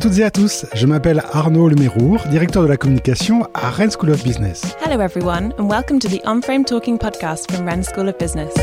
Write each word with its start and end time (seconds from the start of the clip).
toutes 0.00 0.18
et 0.18 0.24
à 0.24 0.30
tous, 0.30 0.64
je 0.72 0.86
m'appelle 0.86 1.22
Arnaud 1.32 1.68
Lemérour, 1.68 2.22
directeur 2.30 2.62
de 2.62 2.68
la 2.68 2.78
communication 2.78 3.46
à 3.52 3.68
Rennes 3.68 3.90
School 3.90 4.10
of 4.10 4.24
Business. 4.24 4.74
Hello 4.82 4.98
everyone 4.98 5.52
and 5.58 5.68
welcome 5.68 5.98
to 5.98 6.08
the 6.08 6.22
On-Frame 6.26 6.64
Talking 6.64 6.96
podcast 6.96 7.52
from 7.52 7.66
Rennes 7.66 7.84
School 7.84 8.08
of 8.08 8.16
Business. 8.16 8.54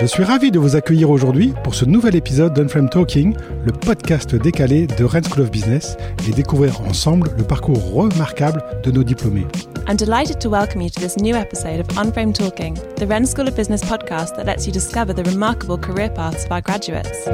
Je 0.00 0.06
suis 0.06 0.22
ravi 0.22 0.52
de 0.52 0.60
vous 0.60 0.76
accueillir 0.76 1.10
aujourd'hui 1.10 1.52
pour 1.64 1.74
ce 1.74 1.84
nouvel 1.84 2.14
épisode 2.14 2.54
d'Unframe 2.54 2.88
Talking, 2.88 3.34
le 3.64 3.72
podcast 3.72 4.36
décalé 4.36 4.86
de 4.86 5.04
Rennes 5.04 5.24
School 5.24 5.42
of 5.42 5.50
Business 5.50 5.96
et 6.28 6.32
découvrir 6.32 6.80
ensemble 6.82 7.30
le 7.36 7.42
parcours 7.42 7.92
remarquable 7.92 8.62
de 8.84 8.92
nos 8.92 9.02
diplômés. 9.02 9.46
I'm 9.88 9.96
delighted 9.96 10.38
to 10.38 10.48
welcome 10.48 10.80
you 10.80 10.90
to 10.90 11.00
this 11.00 11.16
new 11.16 11.34
episode 11.34 11.80
of 11.80 11.98
On-Frame 11.98 12.32
Talking, 12.32 12.74
the 12.98 13.06
Rennes 13.06 13.26
School 13.26 13.48
of 13.48 13.56
Business 13.56 13.82
podcast 13.82 14.36
that 14.36 14.44
lets 14.44 14.64
you 14.66 14.72
discover 14.72 15.12
the 15.12 15.28
remarkable 15.28 15.76
career 15.76 16.08
paths 16.08 16.44
of 16.44 16.52
our 16.52 16.60
graduates. 16.60 17.26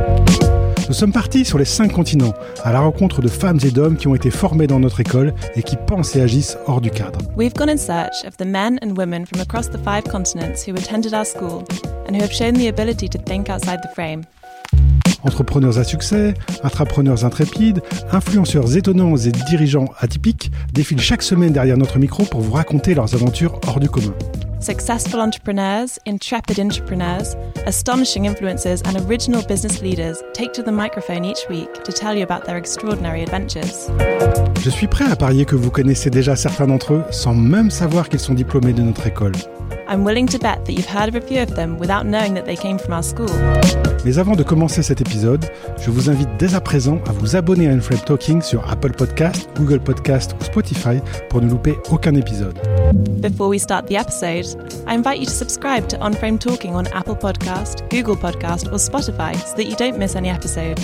Nous 0.89 0.95
sommes 0.95 1.13
partis 1.13 1.45
sur 1.45 1.59
les 1.59 1.67
cinq 1.67 1.93
continents, 1.93 2.33
à 2.65 2.73
la 2.73 2.81
rencontre 2.81 3.21
de 3.21 3.29
femmes 3.29 3.59
et 3.63 3.71
d'hommes 3.71 3.99
qui 3.99 4.09
ont 4.09 4.15
été 4.15 4.31
formés 4.31 4.67
dans 4.67 4.81
notre 4.81 5.01
école 5.01 5.35
et 5.55 5.63
qui 5.63 5.77
pensent 5.77 6.17
et 6.17 6.23
agissent 6.23 6.57
hors 6.67 6.81
du 6.81 6.91
cadre. 6.91 7.19
We've 7.37 7.53
gone 7.53 7.69
in 7.69 7.77
search 7.77 8.25
of 8.27 8.39
the 8.39 8.47
men 8.47 8.79
and 8.83 8.97
women 8.97 9.27
from 9.27 9.43
across 9.43 9.69
the 9.69 9.77
five 9.85 10.05
continents 10.05 10.67
who 10.67 10.75
attended 10.75 11.13
our 11.13 11.27
school 11.27 11.63
and 12.09 12.15
who 12.15 12.23
have 12.23 12.33
shown 12.33 12.55
the 12.55 12.69
ability 12.69 13.07
to 13.11 13.19
think 13.19 13.51
outside 13.51 13.81
the 13.83 13.95
frame. 13.95 14.23
Entrepreneurs 15.25 15.79
à 15.79 15.85
succès, 15.85 16.33
intrapreneurs 16.63 17.27
intrépides, 17.27 17.83
influenceurs 18.11 18.75
étonnants 18.75 19.17
et 19.17 19.33
dirigeants 19.33 19.91
atypiques 19.99 20.51
défilent 20.73 21.01
chaque 21.01 21.23
semaine 21.23 21.53
derrière 21.53 21.77
notre 21.77 21.99
micro 21.99 22.25
pour 22.25 22.41
vous 22.41 22.53
raconter 22.53 22.95
leurs 22.95 23.15
aventures 23.15 23.61
hors 23.67 23.79
du 23.79 23.91
commun. 23.91 24.15
Successful 24.61 25.21
entrepreneurs, 25.21 26.01
intrepid 26.05 26.59
entrepreneurs, 26.59 27.37
astonishing 27.67 28.25
influencers, 28.25 28.83
and 28.87 28.97
original 29.09 29.41
business 29.47 29.81
leaders 29.81 30.21
take 30.33 30.53
to 30.53 30.65
the 30.65 30.73
microphone 30.73 31.25
each 31.25 31.49
week 31.49 31.73
to 31.85 31.93
tell 31.93 32.13
you 32.13 32.25
about 32.25 32.45
their 32.45 32.57
extraordinary 32.57 33.23
adventures. 33.23 33.89
Je 34.61 34.71
suis 34.71 34.89
prêt 34.89 35.05
à 35.09 35.15
parier 35.15 35.45
que 35.45 35.55
vous 35.55 35.71
connaissez 35.71 36.11
déjà 36.11 36.35
certains 36.35 36.67
d'entre 36.67 36.95
eux 36.95 37.05
sans 37.13 37.35
même 37.35 37.71
savoir 37.71 38.09
qu'ils 38.09 38.19
sont 38.19 38.35
diplômés 38.35 38.73
de 38.73 38.83
notre 38.83 39.07
école. 39.07 39.33
I'm 39.89 40.05
willing 40.05 40.27
to 40.29 40.39
bet 40.39 40.67
that 40.67 40.73
you've 40.73 40.87
heard 40.87 41.09
of 41.09 41.15
a 41.15 41.21
few 41.21 41.41
of 41.41 41.57
them 41.57 41.79
without 41.79 42.05
knowing 42.05 42.35
that 42.35 42.45
they 42.45 42.57
came 42.57 42.79
from 42.79 42.93
our 42.93 43.03
school. 43.03 43.31
Mais 44.05 44.19
avant 44.19 44.37
de 44.37 44.43
commencer 44.43 44.83
cet 44.83 45.01
épisode, 45.01 45.47
je 45.81 45.91
vous 45.91 46.11
invite 46.11 46.29
dès 46.39 46.55
à 46.55 46.61
présent 46.61 46.99
à 47.09 47.13
vous 47.13 47.37
abonner 47.37 47.69
à 47.69 47.73
Unframe 47.73 48.01
Talking 48.01 48.43
sur 48.43 48.69
Apple 48.71 48.93
Podcast, 48.93 49.49
Google 49.57 49.81
Podcast 49.81 50.37
ou 50.39 50.45
Spotify 50.45 51.01
pour 51.31 51.41
ne 51.41 51.49
louper 51.49 51.79
aucun 51.91 52.15
épisode. 52.15 52.59
Before 53.21 53.49
we 53.49 53.59
start 53.59 53.87
the 53.87 53.95
episode, 53.95 54.45
I 54.87 54.95
invite 54.95 55.21
you 55.21 55.25
to 55.25 55.33
subscribe 55.33 55.89
to 55.89 55.97
On 56.03 56.13
Frame 56.13 56.39
Talking 56.39 56.75
on 56.75 56.85
Apple 56.93 57.17
Podcast, 57.17 57.83
Google 57.91 58.17
Podcast, 58.17 58.71
or 58.71 58.79
Spotify 58.79 59.35
so 59.35 59.57
that 59.57 59.65
you 59.65 59.75
don't 59.77 59.97
miss 59.99 60.15
any 60.15 60.29
episodes. 60.29 60.79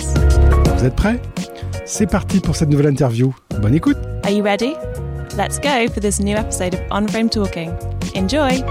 Vous 0.77 0.83
êtes 0.83 0.95
prêts? 0.95 1.21
C'est 1.85 2.09
parti 2.09 2.39
pour 2.39 2.55
cette 2.55 2.69
nouvelle 2.69 2.87
interview. 2.87 3.35
Bonne 3.61 3.75
écoute 3.75 3.97
Are 4.23 4.31
you 4.31 4.43
ready? 4.43 4.73
Let's 5.37 5.59
go 5.59 5.87
for 5.93 6.01
this 6.01 6.19
new 6.19 6.35
episode 6.35 6.73
of 6.73 6.81
On 6.89 7.07
Frame 7.07 7.29
Talking. 7.29 7.69
Enjoy! 8.15 8.63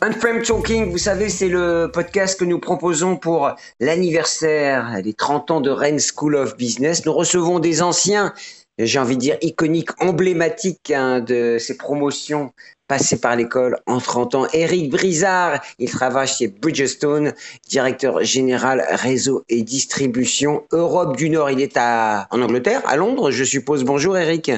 Unframe 0.00 0.42
Talking, 0.42 0.92
vous 0.92 0.98
savez, 0.98 1.30
c'est 1.30 1.48
le 1.48 1.90
podcast 1.92 2.38
que 2.38 2.44
nous 2.44 2.60
proposons 2.60 3.16
pour 3.16 3.56
l'anniversaire, 3.80 5.00
les 5.04 5.14
30 5.14 5.50
ans 5.50 5.60
de 5.60 5.70
Rennes 5.70 5.98
School 5.98 6.36
of 6.36 6.56
Business. 6.56 7.04
Nous 7.04 7.12
recevons 7.12 7.58
des 7.58 7.82
anciens, 7.82 8.32
j'ai 8.78 8.98
envie 8.98 9.16
de 9.16 9.20
dire 9.20 9.36
iconiques, 9.42 9.90
emblématiques 10.00 10.90
hein, 10.90 11.20
de 11.20 11.58
ces 11.58 11.76
promotions 11.76 12.52
passées 12.88 13.20
par 13.20 13.36
l'école 13.36 13.78
en 13.86 13.98
30 13.98 14.34
ans. 14.34 14.46
Eric 14.52 14.90
Brizard, 14.90 15.60
il 15.78 15.90
travaille 15.90 16.26
chez 16.26 16.48
Bridgestone, 16.48 17.34
directeur 17.68 18.24
général 18.24 18.84
réseau 18.90 19.42
et 19.48 19.62
distribution 19.62 20.64
Europe 20.72 21.16
du 21.16 21.28
Nord. 21.28 21.50
Il 21.50 21.60
est 21.60 21.76
en 21.76 22.40
Angleterre, 22.42 22.82
à 22.86 22.96
Londres, 22.96 23.30
je 23.30 23.44
suppose. 23.44 23.84
Bonjour 23.84 24.16
Eric. 24.16 24.50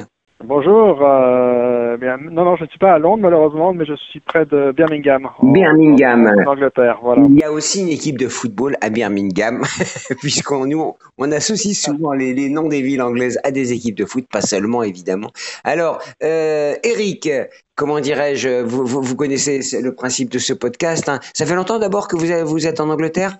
Bonjour. 0.43 1.03
euh, 1.03 1.80
bien, 1.97 2.17
non, 2.17 2.43
non, 2.45 2.55
je 2.55 2.63
ne 2.63 2.69
suis 2.69 2.77
pas 2.79 2.93
à 2.93 2.99
Londres 2.99 3.23
malheureusement, 3.23 3.73
mais 3.73 3.85
je 3.85 3.93
suis 3.95 4.19
près 4.19 4.45
de 4.45 4.71
Birmingham. 4.71 5.29
en- 5.39 5.51
Birmingham. 5.51 6.27
En, 6.27 6.41
en 6.49 6.51
Angleterre, 6.53 6.99
voilà. 7.01 7.23
Il 7.29 7.39
y 7.39 7.43
a 7.43 7.51
aussi 7.51 7.81
une 7.81 7.89
équipe 7.89 8.17
de 8.17 8.27
football 8.27 8.75
à 8.81 8.89
Birmingham, 8.89 9.61
puisqu'on 10.19 10.65
nous 10.65 10.95
on 11.17 11.31
associe 11.31 11.75
souvent 11.77 12.13
les, 12.13 12.33
les 12.33 12.49
noms 12.49 12.67
des 12.67 12.81
villes 12.81 13.01
anglaises 13.01 13.39
à 13.43 13.51
des 13.51 13.73
équipes 13.73 13.95
de 13.95 14.05
foot, 14.05 14.25
pas 14.31 14.41
seulement 14.41 14.83
évidemment. 14.83 15.29
Alors, 15.63 16.01
euh, 16.23 16.73
Eric, 16.83 17.29
comment 17.75 17.99
dirais-je, 17.99 18.61
vous, 18.63 18.85
vous, 18.85 19.01
vous 19.01 19.15
connaissez 19.15 19.59
le 19.81 19.93
principe 19.93 20.29
de 20.31 20.39
ce 20.39 20.53
podcast. 20.53 21.07
hein. 21.09 21.19
Ça 21.33 21.45
fait 21.45 21.55
longtemps 21.55 21.79
d'abord 21.79 22.07
que 22.07 22.15
vous, 22.15 22.31
avez- 22.31 22.43
vous 22.43 22.67
êtes 22.67 22.79
en 22.79 22.89
Angleterre? 22.89 23.37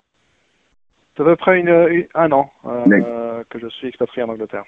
C'est 1.18 1.24
à 1.24 1.26
peu 1.26 1.36
près 1.36 1.60
une, 1.60 1.68
une- 1.70 2.08
un 2.16 2.32
an 2.32 2.50
euh, 2.66 3.44
que 3.50 3.60
je 3.60 3.68
suis 3.68 3.88
expatrié 3.90 4.24
en 4.24 4.30
Angleterre. 4.30 4.64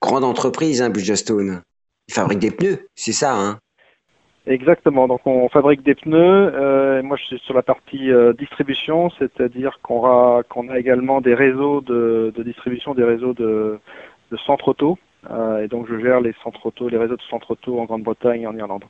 Grande 0.00 0.24
entreprise, 0.24 0.80
hein, 0.80 0.88
Bridgestone. 0.88 1.62
Ils 2.10 2.12
fabriquent 2.12 2.40
des 2.40 2.50
pneus, 2.50 2.88
c'est 2.96 3.12
ça. 3.12 3.36
Hein 3.36 3.60
Exactement. 4.44 5.06
Donc 5.06 5.20
on 5.26 5.48
fabrique 5.48 5.84
des 5.84 5.94
pneus. 5.94 6.18
euh, 6.18 7.04
moi, 7.04 7.16
je 7.16 7.22
suis 7.22 7.38
sur 7.38 7.54
la 7.54 7.62
partie 7.62 8.10
euh, 8.10 8.32
distribution, 8.32 9.10
c'est-à-dire 9.10 9.78
qu'on 9.80 10.02
a, 10.08 10.42
également 10.76 11.20
des 11.20 11.34
réseaux 11.34 11.80
de, 11.82 12.32
distribution, 12.44 12.94
des 12.94 13.04
réseaux 13.04 13.32
de, 13.32 13.78
de 14.32 14.36
centres 14.38 14.66
auto. 14.66 14.98
Euh, 15.30 15.62
et 15.62 15.68
donc 15.68 15.86
je 15.88 16.00
gère 16.00 16.20
les 16.20 16.34
centres 16.42 16.66
auto, 16.66 16.88
les 16.88 16.98
réseaux 16.98 17.16
de 17.16 17.22
centres 17.30 17.52
auto 17.52 17.78
en 17.78 17.84
Grande-Bretagne 17.84 18.42
et 18.42 18.46
en 18.48 18.56
Irlande. 18.56 18.86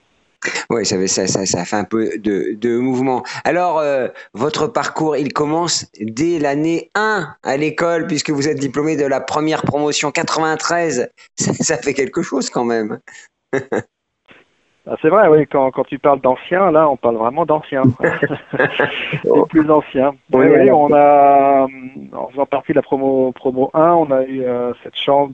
Oui, 0.71 0.87
ça, 0.87 1.07
ça, 1.07 1.27
ça, 1.27 1.47
ça 1.47 1.65
fait 1.65 1.77
un 1.77 1.85
peu 1.85 2.11
de, 2.19 2.55
de 2.55 2.79
mouvement. 2.79 3.23
Alors, 3.45 3.79
euh, 3.79 4.09
votre 4.35 4.67
parcours, 4.67 5.17
il 5.17 5.33
commence 5.33 5.87
dès 6.01 6.39
l'année 6.39 6.91
1 6.95 7.29
à 7.43 7.57
l'école, 7.57 8.07
puisque 8.07 8.31
vous 8.31 8.49
êtes 8.49 8.59
diplômé 8.59 8.97
de 8.97 9.05
la 9.07 9.21
première 9.21 9.63
promotion 9.63 10.11
93. 10.11 11.11
Ça, 11.37 11.77
fait 11.77 11.95
quelque 11.95 12.23
chose 12.23 12.51
quand 12.51 12.65
même. 12.65 12.99
Ah, 14.87 14.97
c'est 15.03 15.11
vrai, 15.11 15.29
oui, 15.29 15.47
quand, 15.47 15.71
quand 15.73 15.85
tu 15.85 15.99
parles 15.99 16.23
d'anciens, 16.23 16.71
là, 16.71 16.89
on 16.89 16.97
parle 16.97 17.17
vraiment 17.17 17.45
d'anciens. 17.45 17.83
Les 19.25 19.43
plus 19.51 19.71
anciens. 19.71 20.15
Oui, 20.33 20.47
Oui, 20.47 20.71
on 20.73 20.91
a, 20.95 21.67
en 22.15 22.29
faisant 22.31 22.47
partie 22.47 22.73
de 22.73 22.77
la 22.77 22.83
promo, 22.83 23.31
promo 23.33 23.71
1, 23.75 23.93
on 23.93 24.11
a 24.11 24.23
eu 24.25 24.43
euh, 24.43 24.73
cette 24.83 24.97
chance 24.97 25.31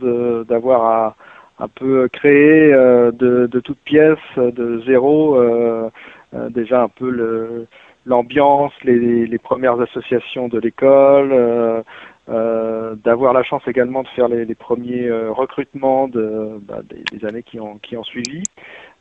d'avoir 0.49 0.85
à- 0.85 1.17
un 1.59 1.69
peu 1.69 2.09
créé 2.09 2.73
euh, 2.73 3.11
de, 3.13 3.47
de 3.47 3.61
toutes 3.61 3.79
pièces, 3.79 4.19
de 4.37 4.83
zéro, 4.87 5.37
euh, 5.37 5.91
euh, 6.35 6.49
déjà 6.51 6.83
un 6.83 6.89
peu 6.89 7.67
l'ambiance, 8.05 8.73
les, 8.85 9.39
premières 9.39 9.81
associations 9.81 10.49
de 10.49 10.59
l'école, 10.59 11.31
euh, 11.33 11.83
euh, 12.29 12.95
d'avoir 12.97 13.33
la 13.33 13.43
chance 13.43 13.63
également 13.69 14.03
de 14.03 14.09
faire 14.09 14.29
les, 14.29 14.55
premiers 14.55 15.07
euh, 15.07 15.31
recrutements 15.31 16.09
bah, 16.09 16.81
des, 16.85 17.03
des 17.17 17.25
années 17.27 17.43
qui 17.43 17.61
ont, 17.61 17.79
qui 17.79 17.97
ont 17.97 18.05
suivi 18.05 18.43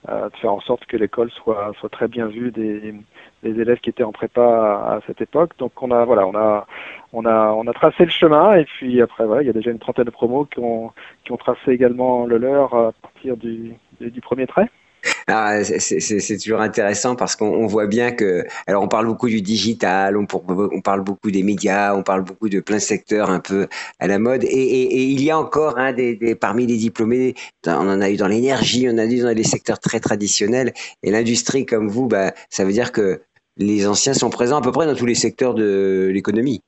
euh, 0.10 0.30
de 0.30 0.36
faire 0.38 0.54
en 0.54 0.62
sorte 0.62 0.86
que 0.86 0.98
l'école 0.98 1.32
soit, 1.32 1.72
soit 1.80 1.90
très 1.90 2.08
bien 2.08 2.28
vue 2.28 2.52
des, 2.52 2.94
des 3.46 3.62
élèves 3.62 3.80
qui 3.80 3.90
étaient 3.90 4.04
en 4.04 4.12
prépa 4.12 4.42
à, 4.42 5.00
cette 5.08 5.22
époque. 5.22 5.52
Donc 5.58 5.72
on 5.82 5.92
a 5.92 6.04
voilà, 6.06 6.28
on 6.28 6.36
a 6.36 6.68
on 7.14 7.26
a 7.26 7.54
on 7.54 7.68
a 7.68 7.74
tracé 7.74 8.04
le 8.06 8.12
chemin 8.12 8.56
et 8.56 8.66
puis 8.66 9.02
après 9.02 9.26
voilà, 9.26 9.42
il 9.44 9.46
y 9.46 9.50
a 9.50 9.54
déjà 9.54 9.72
une 9.72 9.80
trentaine 9.80 10.06
de 10.06 10.12
promos 10.12 10.46
qui 10.46 10.60
ont 10.60 10.92
qui 11.24 11.32
ont 11.32 11.38
tracé 11.38 11.72
également 11.72 12.26
le 12.26 12.38
leur 12.38 12.74
à 12.74 12.92
partir 13.02 13.38
du 13.38 13.74
du, 14.02 14.22
premier 14.22 14.48
trait. 14.48 14.70
Ah, 15.28 15.64
c'est- 15.64 16.38
toujours 16.44 16.62
intéressant 16.62 17.16
parce 17.16 17.36
qu'on 17.36 17.48
on 17.48 17.68
voit 17.68 17.88
bien 17.88 18.12
que, 18.12 18.44
alors 18.68 18.84
on 18.84 18.88
parle 18.88 19.06
beaucoup 19.06 19.30
du 19.30 19.42
digital, 19.42 20.18
on, 20.18 20.26
parle 20.26 21.04
beaucoup 21.04 21.32
des 21.32 21.44
médias, 21.44 21.96
on 21.96 22.04
parle 22.04 22.24
beaucoup 22.24 22.50
de 22.50 22.60
plein 22.60 22.78
de 22.78 22.82
secteurs 22.82 23.30
un 23.30 23.40
peu 23.40 23.68
à 24.00 24.08
la 24.08 24.18
mode, 24.20 24.44
et, 24.44 25.04
il 25.04 25.24
y 25.24 25.30
a 25.30 25.38
encore 25.38 25.78
hein, 25.78 25.94
des, 25.94 26.36
parmi 26.36 26.66
les 26.66 26.78
diplômés, 26.78 27.36
on 27.68 27.88
en 27.88 28.02
a 28.02 28.10
eu 28.10 28.18
dans 28.18 28.28
l'énergie, 28.28 28.88
on 28.90 28.94
en 28.94 28.98
a 28.98 29.06
eu 29.06 29.22
dans 29.22 29.36
les 29.36 29.44
secteurs 29.44 29.80
très 29.80 30.00
traditionnels, 30.00 30.74
et 31.04 31.12
l'industrie 31.12 31.66
comme 31.66 31.88
vous, 31.88 32.08
bah, 32.08 32.34
ça 32.50 32.66
veut 32.66 32.74
dire 32.74 32.92
que 32.92 33.22
les 33.58 33.88
anciens 33.88 34.14
sont 34.14 34.30
présents 34.30 34.58
à 34.58 34.62
peu 34.62 34.72
près 34.72 34.86
dans 34.86 34.96
tous 34.96 35.06
les 35.06 35.16
secteurs 35.16 35.54
de 35.54 36.10
l'économie. 36.14 36.62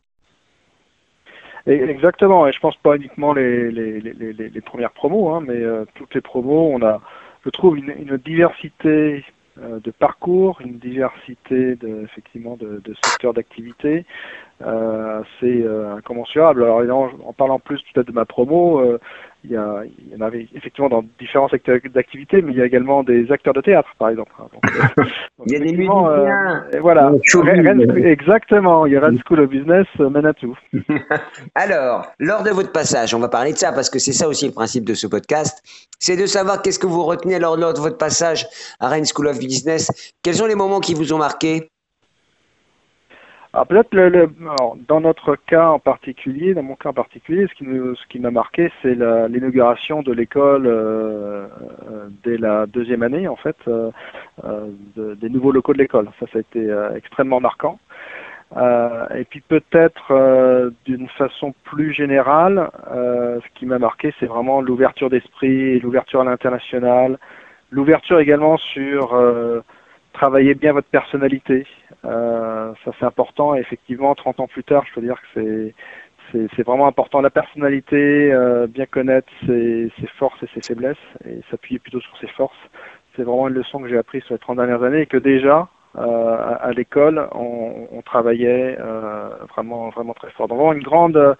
Exactement, 1.67 2.47
et 2.47 2.53
je 2.53 2.59
pense 2.61 2.77
pas 2.77 2.95
uniquement 2.95 3.33
les, 3.33 3.69
les, 3.71 3.99
les, 3.99 4.33
les, 4.33 4.61
premières 4.61 4.91
promos, 4.91 5.31
hein, 5.31 5.43
mais 5.45 5.57
euh, 5.57 5.83
toutes 5.95 6.15
les 6.15 6.21
promos, 6.21 6.71
on 6.73 6.81
a, 6.81 7.01
je 7.43 7.49
trouve, 7.49 7.77
une, 7.77 8.17
diversité 8.23 9.25
euh, 9.61 9.79
de 9.83 9.91
parcours, 9.91 10.61
une 10.61 10.77
diversité 10.77 11.75
de, 11.75 12.03
effectivement 12.03 12.55
de, 12.55 12.81
secteurs 13.03 13.33
d'activité 13.33 14.05
euh, 14.61 15.21
assez 15.21 15.61
euh, 15.61 15.95
incommensurable. 15.95 16.63
Alors 16.63 16.79
évidemment, 16.79 17.09
en 17.25 17.33
parlant 17.33 17.59
plus 17.59 17.81
peut-être 17.93 18.07
de 18.07 18.13
ma 18.13 18.23
promo, 18.23 18.97
il, 19.43 19.51
y 19.51 19.55
a, 19.55 19.83
il 19.85 20.13
y 20.13 20.21
en 20.21 20.25
avait 20.25 20.47
effectivement 20.55 20.89
dans 20.89 21.03
différents 21.19 21.49
secteurs 21.49 21.79
d'activité, 21.93 22.41
mais 22.41 22.51
il 22.53 22.57
y 22.57 22.61
a 22.61 22.65
également 22.65 23.03
des 23.03 23.31
acteurs 23.31 23.53
de 23.53 23.61
théâtre, 23.61 23.89
par 23.97 24.09
exemple. 24.09 24.31
hein. 24.39 24.47
Donc, 24.53 24.63
euh, 24.65 25.03
donc, 25.37 25.47
Il 25.47 25.53
y 25.53 25.55
a 25.55 25.59
des 25.59 25.65
effectivement, 25.65 26.09
musiciens. 26.09 26.63
voilà. 26.81 27.11
Rennes 27.35 28.05
exactement, 28.05 28.85
il 28.85 28.93
y 28.93 28.97
a 28.97 29.01
Rennes 29.01 29.19
School 29.25 29.41
of 29.41 29.49
Business 29.49 29.87
euh, 29.99 30.33
tout. 30.39 30.57
Alors, 31.55 32.07
lors 32.19 32.43
de 32.43 32.49
votre 32.49 32.71
passage, 32.71 33.13
on 33.13 33.19
va 33.19 33.29
parler 33.29 33.53
de 33.53 33.57
ça 33.57 33.71
parce 33.71 33.89
que 33.89 33.99
c'est 33.99 34.13
ça 34.13 34.27
aussi 34.27 34.47
le 34.47 34.53
principe 34.53 34.85
de 34.85 34.93
ce 34.93 35.07
podcast, 35.07 35.61
c'est 35.99 36.17
de 36.17 36.25
savoir 36.25 36.61
qu'est-ce 36.61 36.79
que 36.79 36.87
vous 36.87 37.03
retenez 37.03 37.39
lors, 37.39 37.57
lors 37.57 37.73
de 37.73 37.79
votre 37.79 37.97
passage 37.97 38.45
à 38.79 38.89
Rennes 38.89 39.05
School 39.05 39.27
of 39.27 39.39
Business. 39.39 40.13
Quels 40.23 40.35
sont 40.35 40.47
les 40.47 40.55
moments 40.55 40.79
qui 40.79 40.93
vous 40.93 41.13
ont 41.13 41.17
marqué? 41.17 41.69
Alors 43.57 43.65
peut-être 43.65 43.89
dans 44.87 45.01
notre 45.01 45.35
cas 45.35 45.69
en 45.69 45.79
particulier, 45.79 46.53
dans 46.53 46.61
mon 46.61 46.75
cas 46.75 46.89
en 46.89 46.93
particulier, 46.93 47.47
ce 47.47 47.55
qui 47.55 47.65
ce 47.65 48.07
qui 48.07 48.19
m'a 48.19 48.29
marqué, 48.29 48.71
c'est 48.83 48.93
l'inauguration 48.93 50.03
de 50.03 50.13
l'école 50.13 50.67
euh, 50.67 51.47
euh, 51.89 52.07
dès 52.23 52.37
la 52.37 52.67
deuxième 52.67 53.01
année 53.01 53.27
en 53.27 53.35
fait, 53.35 53.55
euh, 53.67 53.89
des 54.95 55.29
nouveaux 55.29 55.51
locaux 55.51 55.73
de 55.73 55.79
l'école. 55.79 56.07
Ça, 56.19 56.27
ça 56.31 56.37
a 56.37 56.41
été 56.41 56.71
extrêmement 56.95 57.39
marquant. 57.39 57.79
et 58.55 59.25
puis 59.27 59.41
peut-être 59.41 60.71
d'une 60.85 61.09
façon 61.09 61.55
plus 61.63 61.93
générale, 61.93 62.69
ce 62.91 63.49
qui 63.55 63.65
m'a 63.65 63.79
marqué, 63.79 64.13
c'est 64.19 64.27
vraiment 64.27 64.61
l'ouverture 64.61 65.09
d'esprit, 65.09 65.79
l'ouverture 65.79 66.21
à 66.21 66.25
l'international, 66.25 67.17
l'ouverture 67.71 68.19
également 68.19 68.57
sur 68.57 69.15
travailler 70.17 70.55
bien 70.55 70.73
votre 70.73 70.87
personnalité. 70.87 71.65
Euh, 72.05 72.73
ça 72.83 72.91
c'est 72.99 73.05
important. 73.05 73.55
Et 73.55 73.59
effectivement, 73.59 74.15
30 74.15 74.39
ans 74.39 74.47
plus 74.47 74.63
tard, 74.63 74.83
je 74.87 74.93
peux 74.93 75.01
dire 75.01 75.19
que 75.33 75.71
c'est 76.31 76.63
vraiment 76.63 76.87
important 76.87 77.21
la 77.21 77.29
personnalité, 77.29 78.31
euh, 78.33 78.67
bien 78.67 78.85
connaître 78.85 79.31
ses, 79.45 79.89
forces 80.19 80.41
et 80.43 80.49
ses 80.53 80.61
faiblesses 80.61 81.05
et 81.25 81.39
s'appuyer 81.49 81.79
plutôt 81.79 82.01
sur 82.01 82.17
ses 82.19 82.27
forces. 82.27 82.63
C'est 83.15 83.23
vraiment 83.23 83.47
une 83.47 83.53
leçon 83.53 83.79
que 83.79 83.87
j'ai 83.87 83.97
apprise 83.97 84.23
sur 84.23 84.33
les 84.33 84.39
30 84.39 84.57
dernières 84.57 84.83
années 84.83 85.01
et 85.01 85.05
que 85.05 85.17
déjà 85.17 85.67
euh, 85.97 86.55
à, 86.59 86.71
l'école 86.73 87.27
on, 87.33 88.01
travaillait 88.05 88.77
vraiment 89.53 89.89
vraiment 89.89 90.13
très 90.13 90.31
fort. 90.31 90.47
Donc 90.47 90.57
vraiment 90.57 90.73
une 90.73 90.83
grande 90.83 91.35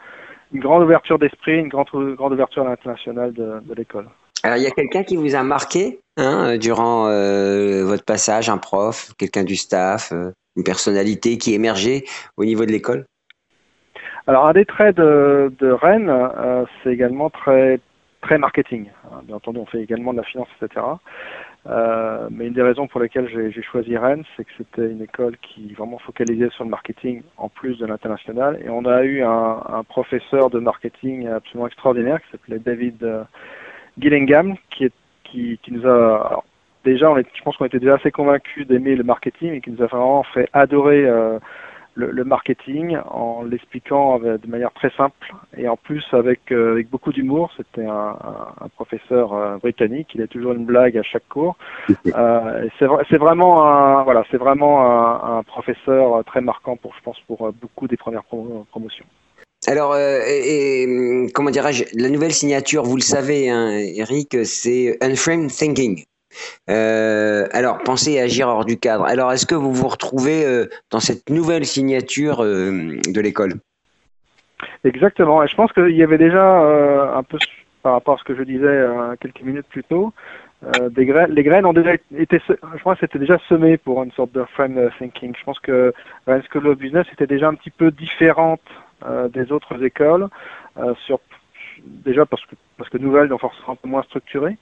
une 0.53 0.61
grande 0.61 0.83
ouverture 0.83 1.19
d'esprit, 1.19 1.57
une 1.59 1.69
grande 1.69 1.87
grande 2.15 2.33
ouverture 2.33 2.65
à 2.65 2.69
l'international 2.69 3.33
de, 3.33 3.59
de 3.61 3.73
l'école. 3.73 4.07
Alors, 4.43 4.57
il 4.57 4.63
y 4.63 4.67
a 4.67 4.71
quelqu'un 4.71 5.03
qui 5.03 5.17
vous 5.17 5.35
a 5.35 5.43
marqué? 5.43 5.99
Hein, 6.17 6.49
euh, 6.49 6.57
durant 6.57 7.07
euh, 7.07 7.83
votre 7.85 8.03
passage, 8.03 8.49
un 8.49 8.57
prof, 8.57 9.13
quelqu'un 9.17 9.43
du 9.43 9.55
staff, 9.55 10.11
euh, 10.11 10.31
une 10.55 10.63
personnalité 10.63 11.37
qui 11.37 11.53
émergeait 11.53 12.03
au 12.35 12.45
niveau 12.45 12.65
de 12.65 12.71
l'école? 12.71 13.05
Alors, 14.25 14.47
un 14.47 14.53
des 14.53 14.65
traits 14.65 14.97
de, 14.97 15.71
Rennes, 15.81 16.11
c'est 16.83 16.91
également 16.91 17.29
très, 17.29 17.79
très 18.21 18.37
marketing. 18.37 18.89
Bien 19.23 19.37
entendu, 19.37 19.59
on 19.59 19.65
fait 19.65 19.81
également 19.81 20.11
de 20.11 20.17
la 20.17 20.23
finance, 20.23 20.49
etc. 20.61 20.85
mais 22.29 22.47
une 22.47 22.53
des 22.53 22.61
raisons 22.61 22.87
pour 22.87 22.99
lesquelles 22.99 23.29
j'ai 23.29 23.61
choisi 23.61 23.95
Rennes, 23.95 24.25
c'est 24.35 24.43
que 24.43 24.49
c'était 24.57 24.91
une 24.91 25.01
école 25.01 25.37
qui 25.37 25.73
vraiment 25.75 25.97
focalisait 25.99 26.49
sur 26.49 26.65
le 26.65 26.69
marketing 26.71 27.21
en 27.37 27.47
plus 27.47 27.77
de 27.77 27.85
l'international. 27.85 28.59
Et 28.65 28.69
on 28.69 28.83
a 28.83 29.03
eu 29.03 29.23
un, 29.23 29.61
un, 29.69 29.83
professeur 29.85 30.49
de 30.49 30.59
marketing 30.59 31.27
absolument 31.27 31.67
extraordinaire 31.67 32.19
qui 32.21 32.31
s'appelait 32.31 32.59
David 32.59 33.25
Gillingham, 33.97 34.55
qui, 34.71 34.85
est, 34.85 34.93
qui, 35.31 35.59
qui 35.63 35.71
nous 35.71 35.87
a 35.87 36.43
déjà, 36.87 37.11
on 37.11 37.17
est, 37.17 37.27
je 37.33 37.43
pense 37.43 37.57
qu'on 37.57 37.65
était 37.65 37.79
déjà 37.79 37.95
assez 37.95 38.11
convaincus 38.11 38.67
d'aimer 38.67 38.95
le 38.95 39.03
marketing 39.03 39.53
et 39.53 39.61
qui 39.61 39.71
nous 39.71 39.81
a 39.81 39.87
vraiment 39.87 40.23
fait 40.23 40.49
adorer 40.53 41.05
euh, 41.05 41.37
le, 41.95 42.11
le, 42.11 42.23
marketing 42.23 42.97
en 43.09 43.43
l'expliquant 43.43 44.19
de 44.19 44.47
manière 44.47 44.71
très 44.71 44.91
simple 44.91 45.33
et 45.57 45.67
en 45.67 45.75
plus 45.75 46.05
avec, 46.13 46.51
euh, 46.51 46.73
avec 46.73 46.89
beaucoup 46.89 47.11
d'humour. 47.11 47.51
C'était 47.57 47.85
un, 47.85 48.15
un, 48.61 48.69
professeur 48.69 49.33
euh, 49.33 49.57
britannique, 49.57 50.09
il 50.15 50.21
a 50.21 50.27
toujours 50.27 50.53
une 50.53 50.65
blague 50.65 50.97
à 50.97 51.03
chaque 51.03 51.27
cours. 51.27 51.57
C'est 51.87 53.17
vraiment 53.17 53.65
un 53.65 54.03
voilà, 54.03 54.23
c'est 54.31 54.37
vraiment 54.37 54.75
un, 54.81 55.39
un, 55.39 55.43
professeur 55.43 56.23
très 56.25 56.41
marquant 56.41 56.77
pour, 56.77 56.93
je 56.95 57.01
pense, 57.03 57.19
pour 57.21 57.51
beaucoup 57.51 57.87
des 57.87 57.97
premières 57.97 58.25
promotions. 58.71 59.05
Alors, 59.69 59.91
euh, 59.91 60.21
hum, 60.85 61.29
comment 61.33 61.49
dirais-je, 61.49 61.83
la 61.93 62.07
nouvelle 62.07 62.31
signature, 62.31 62.83
vous 62.83 62.95
le 62.95 63.01
savez, 63.01 63.49
hein, 63.49 63.69
Eric, 63.69 64.45
c'est 64.45 64.97
Unframe 65.01 65.47
Thinking. 65.47 66.05
Euh, 66.69 67.47
alors, 67.51 67.79
pensez 67.79 68.17
à 68.17 68.23
agir 68.23 68.47
hors 68.47 68.63
du 68.63 68.79
cadre. 68.79 69.03
Alors, 69.03 69.33
est-ce 69.33 69.45
que 69.45 69.55
vous 69.55 69.73
vous 69.73 69.89
retrouvez 69.89 70.45
euh, 70.45 70.67
dans 70.89 71.01
cette 71.01 71.29
nouvelle 71.29 71.65
signature 71.65 72.37
de 72.43 73.19
l'école? 73.19 73.55
Exactement. 74.85 75.43
Et 75.43 75.49
je 75.49 75.55
pense 75.55 75.73
qu'il 75.73 75.97
y 75.97 76.03
avait 76.03 76.17
déjà 76.17 76.61
un 77.17 77.23
peu, 77.23 77.37
par 77.83 77.91
rapport 77.91 78.15
à 78.15 78.17
ce 78.19 78.23
que 78.23 78.37
je 78.37 78.43
disais 78.43 78.85
quelques 79.19 79.41
minutes 79.41 79.67
plus 79.69 79.83
tôt, 79.83 80.13
les 80.95 81.05
graines 81.43 81.65
ont 81.65 81.73
déjà 81.73 81.95
été, 82.17 82.39
je 82.47 82.95
c'était 83.01 83.19
déjà 83.19 83.37
semé 83.49 83.77
pour 83.77 84.01
une 84.01 84.13
sorte 84.13 84.31
de 84.31 84.45
frame 84.53 84.89
thinking. 84.97 85.33
Je 85.37 85.43
pense 85.43 85.59
que 85.59 85.93
la 86.25 86.41
School 86.43 86.67
of 86.67 86.77
Business 86.77 87.05
était 87.11 87.27
déjà 87.27 87.49
un 87.49 87.55
petit 87.55 87.69
peu 87.69 87.91
différente 87.91 88.61
des 89.33 89.51
autres 89.51 89.83
écoles, 89.83 90.27
euh, 90.79 90.93
sur, 91.05 91.19
déjà 91.83 92.25
parce 92.25 92.43
que 92.45 92.55
parce 92.77 92.89
que 92.89 92.97
nouvelles 92.99 93.29
donc 93.29 93.41
forcément 93.41 93.71
un 93.71 93.75
peu 93.75 93.87
moins 93.87 94.03
structurées, 94.03 94.57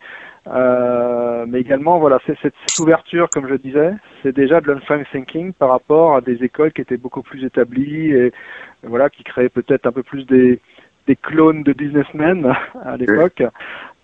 euh, 0.48 1.46
mais 1.48 1.60
également 1.60 2.00
voilà 2.00 2.20
c'est 2.26 2.38
cette, 2.42 2.54
ouverture 2.80 3.30
comme 3.30 3.48
je 3.50 3.56
disais, 3.56 3.92
c'est 4.24 4.34
déjà 4.34 4.62
de 4.62 4.72
l'unframe 4.72 5.04
thinking 5.12 5.52
par 5.52 5.70
rapport 5.70 6.16
à 6.16 6.22
des 6.22 6.44
écoles 6.44 6.72
qui 6.72 6.82
étaient 6.82 6.98
beaucoup 6.98 7.22
plus 7.22 7.44
établies 7.44 8.12
et 8.12 8.32
voilà 8.84 9.10
qui 9.10 9.24
créaient 9.24 9.50
peut-être 9.50 9.86
un 9.88 9.92
peu 9.92 10.04
plus 10.04 10.26
des 10.26 10.60
des 11.08 11.16
clones 11.18 11.64
de 11.64 11.74
businessmen 11.74 12.56
à 12.86 12.96
l'époque 12.96 13.44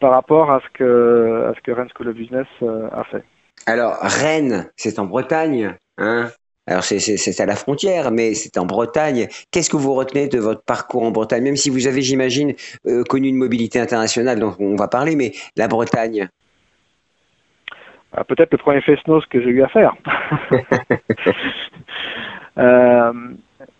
par 0.01 0.11
rapport 0.11 0.51
à 0.51 0.59
ce 0.59 0.77
que 0.77 1.49
à 1.49 1.53
ce 1.55 1.61
que 1.61 1.71
Rennes 1.71 1.89
School 1.95 2.09
of 2.09 2.15
Business 2.15 2.47
a 2.91 3.03
fait. 3.05 3.23
Alors 3.67 3.97
Rennes, 4.01 4.69
c'est 4.75 4.99
en 4.99 5.05
Bretagne, 5.05 5.75
hein 5.97 6.27
alors 6.67 6.83
c'est 6.83 7.39
à 7.39 7.45
la 7.45 7.55
frontière, 7.55 8.11
mais 8.11 8.35
c'est 8.35 8.57
en 8.57 8.65
Bretagne. 8.65 9.27
Qu'est-ce 9.51 9.69
que 9.69 9.77
vous 9.77 9.93
retenez 9.93 10.27
de 10.27 10.39
votre 10.39 10.63
parcours 10.63 11.03
en 11.03 11.11
Bretagne, 11.11 11.43
même 11.43 11.55
si 11.55 11.69
vous 11.69 11.87
avez, 11.87 12.01
j'imagine, 12.01 12.53
euh, 12.85 13.03
connu 13.03 13.29
une 13.29 13.37
mobilité 13.37 13.79
internationale 13.79 14.39
dont 14.39 14.55
on 14.59 14.75
va 14.75 14.87
parler, 14.87 15.15
mais 15.15 15.31
la 15.57 15.67
Bretagne 15.67 16.29
ah, 18.13 18.23
Peut-être 18.23 18.51
le 18.51 18.57
premier 18.57 18.81
Fesnos 18.81 19.25
que 19.25 19.41
j'ai 19.41 19.49
eu 19.49 19.63
à 19.63 19.69
faire. 19.69 19.95
euh, 22.57 23.13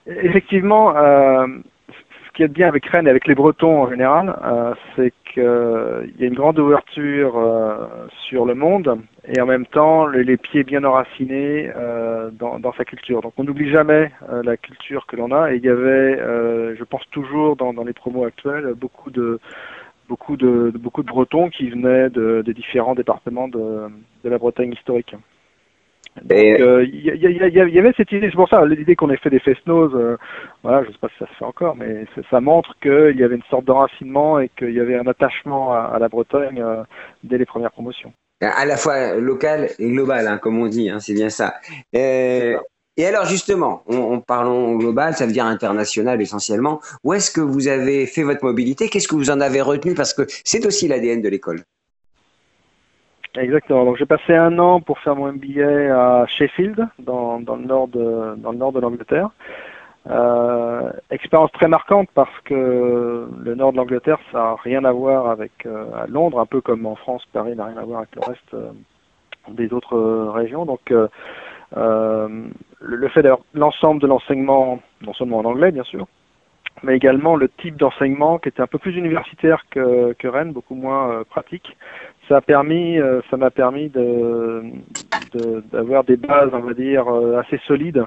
effectivement, 0.08 0.98
euh, 0.98 1.48
qui 2.42 2.46
est 2.46 2.48
bien 2.48 2.68
avec 2.68 2.88
Rennes 2.88 3.06
et 3.06 3.12
avec 3.12 3.28
les 3.28 3.36
Bretons 3.36 3.84
en 3.84 3.90
général, 3.90 4.36
euh, 4.44 4.74
c'est 4.96 5.14
qu'il 5.32 5.44
y 6.20 6.24
a 6.24 6.28
une 6.28 6.34
grande 6.34 6.58
ouverture 6.58 7.40
sur 8.28 8.46
le 8.46 8.56
monde 8.56 9.00
et 9.28 9.40
en 9.40 9.46
même 9.46 9.68
temps 9.68 10.08
les, 10.08 10.38
pieds 10.38 10.64
bien 10.64 10.84
enracinés 10.84 11.72
euh, 11.76 12.32
dans, 12.32 12.74
sa 12.74 12.84
culture. 12.84 13.22
Donc 13.22 13.34
on 13.38 13.44
n'oublie 13.44 13.70
jamais 13.70 14.12
euh, 14.32 14.42
la 14.44 14.58
culture 14.58 15.06
que 15.06 15.16
l'on 15.16 15.32
a. 15.32 15.54
Et 15.54 15.58
il 15.58 15.64
y 15.64 15.70
avait, 15.70 16.20
euh, 16.20 16.76
je 16.78 16.84
pense 16.84 17.04
toujours 17.12 17.56
dans, 17.56 17.72
les 17.84 17.94
promos 17.94 18.26
actuels, 18.26 18.74
beaucoup 18.76 19.12
de 19.12 19.40
beaucoup 20.10 20.36
de, 20.36 20.72
beaucoup 20.76 21.04
de 21.04 21.08
Bretons 21.08 21.50
qui 21.50 21.70
venaient 21.70 22.10
de, 22.10 22.44
différents 22.54 22.96
départements 22.96 23.48
de 23.48 23.90
la 24.24 24.38
Bretagne 24.40 24.74
historique. 24.74 25.16
Donc 26.18 26.32
il 26.32 26.96
y, 26.96 27.10
y, 27.10 27.74
y, 27.74 27.80
avait 27.80 27.94
cette 27.96 28.12
idée, 28.12 28.28
c'est 28.30 28.36
pour 28.36 28.50
ça 28.50 28.66
l'idée 28.66 28.96
qu'on 28.96 29.10
ait 29.10 29.18
fait 29.18 29.30
des 29.30 29.40
fest-noz, 29.40 30.18
voilà, 30.64 30.84
je 30.84 30.92
sais 30.92 30.98
pas 31.00 31.08
si 31.10 31.18
ça 31.20 31.28
se 31.28 31.34
fait 31.36 31.46
encore, 31.46 31.76
mais 31.76 32.06
ça 32.30 32.42
montre 32.42 32.76
qu'il 32.82 33.18
y 33.18 33.24
avait 33.24 33.36
une 33.36 33.44
sorte 33.50 33.66
d'enracinement 33.66 34.40
et 34.40 34.50
qu'il 34.50 34.72
y 34.74 34.80
avait 34.80 34.98
un 34.98 35.08
attachement 35.08 35.74
à, 35.74 35.92
à 35.96 36.00
la 36.00 36.10
Bretagne 36.10 36.64
dès 37.24 37.38
les 37.38 37.46
premières 37.46 37.72
promotions 37.72 38.12
à 38.42 38.66
la 38.66 38.78
fois 38.78 39.16
local 39.16 39.70
et 39.78 39.90
global, 39.90 40.28
hein, 40.28 40.38
comme 40.38 40.60
on 40.60 40.68
dit, 40.68 40.90
hein, 40.90 41.00
c'est 41.00 41.14
bien 41.14 41.30
ça. 41.30 41.56
Euh, 41.96 42.58
et 42.98 43.06
alors 43.06 43.26
justement, 43.26 43.84
on, 43.88 44.20
parlons 44.20 44.76
global, 44.76 45.16
ça 45.16 45.26
veut 45.26 45.32
dire 45.32 45.46
international 45.46 46.22
essentiellement. 46.22 46.82
Où 47.04 47.14
est-ce 47.14 47.32
que 47.32 47.42
vous 47.42 47.68
avez 47.68 48.06
fait 48.06 48.24
votre 48.24 48.44
mobilité? 48.44 48.90
Qu'est-ce 48.90 49.08
que 49.08 49.16
vous 49.16 49.32
en 49.32 49.40
avez 49.40 49.62
retenu? 49.62 49.94
Parce 49.94 50.14
que 50.14 50.24
c'est 50.44 50.66
aussi 50.66 50.88
l'ADN 50.88 51.22
de 51.22 51.30
l'école. 51.30 51.64
Exactement. 53.38 53.86
Donc 53.86 53.98
j'ai 53.98 54.06
passé 54.06 54.36
un 54.36 54.60
an 54.60 54.82
pour 54.82 55.00
faire 55.00 55.16
mon 55.16 55.32
MBA 55.32 55.96
à 55.96 56.26
Sheffield, 56.28 56.88
dans, 57.00 57.38
le 57.38 57.66
nord 57.66 57.88
de, 57.88 58.80
l'Angleterre. 58.80 59.30
Euh, 60.10 60.92
expérience 61.12 61.52
très 61.52 61.68
marquante 61.68 62.10
parce 62.16 62.40
que 62.44 63.30
le 63.38 63.56
nord 63.56 63.72
de 63.72 63.78
l'Angleterre, 63.78 64.18
ça 64.32 64.38
n'a 64.40 64.56
rien 64.56 64.84
à 64.84 64.92
voir 64.92 65.30
avec 65.30 65.52
euh, 65.66 65.86
Londres, 66.08 66.40
un 66.40 66.46
peu 66.46 66.60
comme 66.60 66.86
en 66.86 66.96
France, 66.96 67.24
Paris 67.32 67.56
n'a 67.56 67.66
rien 67.66 67.78
à 67.78 67.84
voir 67.84 68.00
avec 68.00 68.16
le 68.16 68.22
reste 68.22 68.54
euh, 68.54 68.72
des 69.50 69.72
autres 69.72 69.98
régions. 70.34 70.66
Donc, 70.66 70.92
le, 71.72 73.08
fait 73.10 73.22
d'avoir 73.22 73.42
l'ensemble 73.54 74.02
de 74.02 74.08
l'enseignement, 74.08 74.80
non 75.02 75.14
seulement 75.14 75.38
en 75.38 75.46
anglais 75.46 75.72
bien 75.72 75.84
sûr, 75.84 76.06
mais 76.84 76.96
également 76.96 77.36
le 77.36 77.48
type 77.48 77.78
d'enseignement 77.78 78.40
qui 78.40 78.50
était 78.50 78.62
un 78.62 78.68
peu 78.68 78.80
plus 78.80 78.98
universitaire 78.98 79.64
que 79.70 80.28
Rennes, 80.28 80.52
beaucoup 80.52 80.76
moins 80.76 81.24
pratique. 81.30 81.78
Ça 82.32 82.38
a 82.38 82.42
permis, 82.42 82.98
ça 83.30 83.36
m'a 83.36 83.52
permis 83.52 83.90
de 83.90 84.64
d'avoir 85.72 86.06
des 86.06 86.16
bases, 86.16 86.50
on 86.54 86.60
va 86.60 86.74
dire, 86.74 87.08
assez 87.38 87.60
solides 87.68 88.06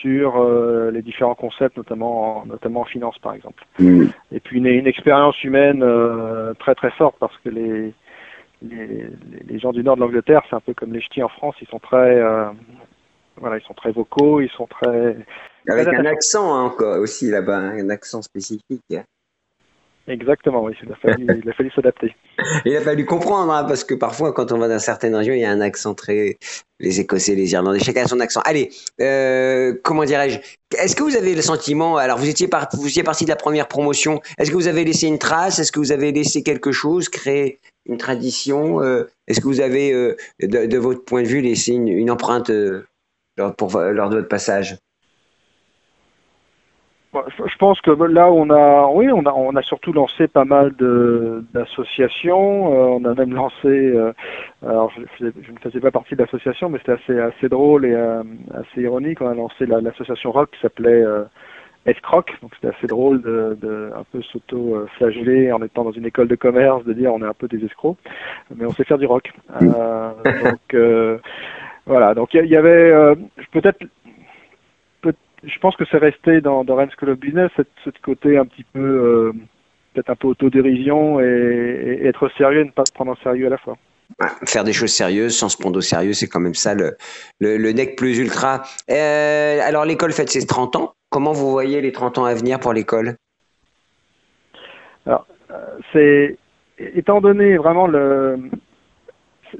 sur 0.00 0.40
euh, 0.40 0.90
les 0.90 1.02
différents 1.02 1.34
concepts, 1.34 1.76
notamment 1.76 2.42
en, 2.42 2.46
notamment 2.46 2.80
en 2.80 2.84
finance 2.84 3.18
par 3.18 3.34
exemple. 3.34 3.64
Mm. 3.78 4.06
Et 4.32 4.40
puis 4.40 4.58
une, 4.58 4.66
une 4.66 4.86
expérience 4.86 5.42
humaine 5.44 5.82
euh, 5.82 6.54
très 6.54 6.74
très 6.74 6.90
forte 6.92 7.16
parce 7.18 7.36
que 7.44 7.50
les, 7.50 7.92
les, 8.62 9.06
les 9.46 9.58
gens 9.58 9.72
du 9.72 9.82
nord 9.82 9.96
de 9.96 10.00
l'Angleterre, 10.00 10.42
c'est 10.48 10.56
un 10.56 10.60
peu 10.60 10.74
comme 10.74 10.92
les 10.92 11.00
ch'tis 11.00 11.22
en 11.22 11.28
France, 11.28 11.56
ils 11.60 11.68
sont 11.68 11.78
très 11.78 12.20
euh, 12.20 12.50
voilà, 13.36 13.58
ils 13.58 13.64
sont 13.64 13.74
très 13.74 13.92
vocaux, 13.92 14.40
ils 14.40 14.50
sont 14.50 14.66
très 14.66 15.16
avec 15.68 15.88
un 15.88 16.04
accent 16.06 16.54
hein, 16.54 16.72
aussi 17.00 17.30
là-bas, 17.30 17.58
hein, 17.58 17.78
un 17.78 17.90
accent 17.90 18.22
spécifique. 18.22 18.82
Exactement. 20.10 20.68
Il 20.68 20.92
a 20.92 20.96
fallu, 20.96 21.70
s'adapter. 21.70 22.16
Il 22.64 22.76
a 22.76 22.80
fallu 22.80 23.04
comprendre, 23.04 23.52
hein, 23.52 23.64
parce 23.64 23.84
que 23.84 23.94
parfois, 23.94 24.32
quand 24.32 24.50
on 24.50 24.58
va 24.58 24.66
dans 24.66 24.80
certaines 24.80 25.14
régions, 25.14 25.34
il 25.34 25.40
y 25.40 25.44
a 25.44 25.50
un 25.50 25.60
accent 25.60 25.94
très. 25.94 26.36
Les 26.80 26.98
Écossais, 26.98 27.34
les 27.34 27.52
Irlandais, 27.52 27.78
chacun 27.78 28.04
a 28.04 28.08
son 28.08 28.18
accent. 28.18 28.40
Allez, 28.44 28.70
euh, 29.00 29.74
comment 29.84 30.04
dirais-je? 30.04 30.38
Est-ce 30.76 30.96
que 30.96 31.02
vous 31.02 31.14
avez 31.14 31.34
le 31.34 31.42
sentiment 31.42 31.96
Alors, 31.96 32.18
vous 32.18 32.28
étiez, 32.28 32.48
vous 32.72 32.88
étiez 32.88 33.02
parti 33.02 33.24
de 33.24 33.30
la 33.30 33.36
première 33.36 33.68
promotion. 33.68 34.20
Est-ce 34.38 34.50
que 34.50 34.56
vous 34.56 34.66
avez 34.66 34.84
laissé 34.84 35.06
une 35.06 35.18
trace? 35.18 35.58
Est-ce 35.58 35.70
que 35.70 35.78
vous 35.78 35.92
avez 35.92 36.10
laissé 36.10 36.42
quelque 36.42 36.72
chose 36.72 37.08
Créé 37.08 37.60
une 37.86 37.98
tradition 37.98 38.82
euh, 38.82 39.10
Est-ce 39.28 39.40
que 39.40 39.46
vous 39.46 39.60
avez, 39.60 39.92
euh, 39.92 40.16
de, 40.42 40.78
votre 40.78 41.04
point 41.04 41.22
de 41.22 41.28
vue, 41.28 41.40
laissé 41.40 41.72
une, 41.72 42.10
empreinte 42.10 42.50
lors 43.36 43.54
de 43.54 44.16
votre 44.16 44.28
passage? 44.28 44.76
Je 47.12 47.56
pense 47.58 47.80
que 47.80 47.90
là, 47.90 48.30
on 48.30 48.50
a, 48.50 48.86
oui, 48.92 49.08
on 49.12 49.26
a, 49.26 49.32
on 49.32 49.56
a 49.56 49.62
surtout 49.62 49.92
lancé 49.92 50.28
pas 50.28 50.44
mal 50.44 50.72
d'associations. 51.52 52.72
Euh, 52.72 52.98
on 53.00 53.04
a 53.04 53.14
même 53.14 53.34
lancé, 53.34 53.66
euh, 53.66 54.12
alors 54.64 54.92
je, 54.96 55.02
je, 55.18 55.52
ne 55.52 55.58
faisais 55.58 55.80
pas 55.80 55.90
partie 55.90 56.14
de 56.14 56.22
l'association, 56.22 56.68
mais 56.68 56.78
c'était 56.78 56.92
assez, 56.92 57.18
assez 57.18 57.48
drôle 57.48 57.84
et 57.84 57.94
euh, 57.94 58.22
assez 58.54 58.82
ironique. 58.82 59.20
On 59.20 59.28
a 59.28 59.34
lancé 59.34 59.66
l'association 59.66 60.30
rock 60.30 60.50
qui 60.52 60.60
s'appelait 60.60 61.02
euh, 61.02 61.24
Escroc. 61.84 62.26
Donc 62.42 62.52
c'était 62.54 62.76
assez 62.76 62.86
drôle 62.86 63.22
de, 63.22 63.58
de 63.60 63.90
un 63.96 64.04
peu 64.12 64.22
s'auto-flageller 64.22 65.50
en 65.50 65.62
étant 65.62 65.82
dans 65.82 65.92
une 65.92 66.06
école 66.06 66.28
de 66.28 66.36
commerce, 66.36 66.84
de 66.84 66.92
dire 66.92 67.12
on 67.12 67.22
est 67.22 67.28
un 67.28 67.34
peu 67.34 67.48
des 67.48 67.64
escrocs, 67.64 67.98
mais 68.54 68.66
on 68.66 68.70
sait 68.70 68.84
faire 68.84 68.98
du 68.98 69.06
rock. 69.06 69.32
Euh, 69.60 70.10
donc 70.44 71.18
voilà. 71.86 72.14
Donc 72.14 72.34
il 72.34 72.44
y, 72.44 72.50
y, 72.50 72.56
avait 72.56 73.16
peut-être 73.50 73.84
je 75.42 75.58
pense 75.58 75.76
que 75.76 75.84
c'est 75.90 75.98
resté 75.98 76.40
dans, 76.40 76.64
dans 76.64 76.76
Rennes 76.76 76.90
School 76.98 77.10
of 77.10 77.18
Business, 77.18 77.50
ce 77.56 77.90
côté 78.02 78.36
un 78.36 78.46
petit 78.46 78.64
peu, 78.64 78.80
euh, 78.80 79.32
peut-être 79.94 80.10
un 80.10 80.16
peu 80.16 80.28
autodérision 80.28 81.20
et, 81.20 81.24
et, 82.02 82.06
être 82.06 82.28
sérieux 82.36 82.60
et 82.60 82.64
ne 82.64 82.70
pas 82.70 82.84
se 82.84 82.92
prendre 82.92 83.12
en 83.12 83.16
sérieux 83.16 83.46
à 83.46 83.50
la 83.50 83.58
fois. 83.58 83.76
Faire 84.46 84.64
des 84.64 84.72
choses 84.72 84.92
sérieuses 84.92 85.36
sans 85.36 85.48
se 85.48 85.56
prendre 85.56 85.78
au 85.78 85.80
sérieux, 85.80 86.12
c'est 86.12 86.26
quand 86.26 86.40
même 86.40 86.54
ça 86.54 86.74
le, 86.74 86.96
le, 87.38 87.56
le 87.56 87.72
nec 87.72 87.96
plus 87.96 88.18
ultra. 88.18 88.62
Euh, 88.90 89.60
alors 89.62 89.84
l'école 89.84 90.12
fête 90.12 90.30
ses 90.30 90.46
30 90.46 90.76
ans. 90.76 90.94
Comment 91.10 91.32
vous 91.32 91.50
voyez 91.50 91.80
les 91.80 91.92
30 91.92 92.18
ans 92.18 92.24
à 92.24 92.34
venir 92.34 92.60
pour 92.60 92.72
l'école? 92.72 93.16
Alors, 95.06 95.26
euh, 95.50 95.78
c'est 95.92 96.36
étant 96.78 97.20
donné 97.20 97.56
vraiment 97.56 97.86
le, 97.86 98.38